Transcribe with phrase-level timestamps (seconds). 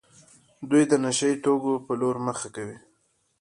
[0.69, 2.77] دوی د نشه يي توکو په لور مخه کوي.